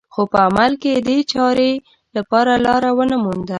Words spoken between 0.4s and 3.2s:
عمل کې دې چارې لپاره لاره ونه